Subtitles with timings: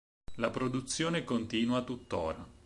[0.37, 2.43] La produzione continua tuttora.